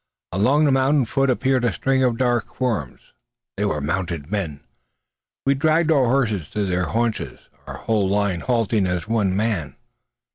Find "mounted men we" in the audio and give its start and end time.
3.81-5.53